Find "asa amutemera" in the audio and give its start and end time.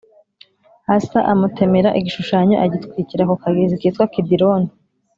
0.95-1.89